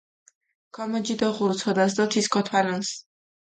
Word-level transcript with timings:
ქომონჯი 0.75 1.15
დოღურუ 1.19 1.55
ცოდას 1.61 1.91
დო 1.97 2.03
თის 2.11 2.27
ქოთვალჷნს. 2.33 2.89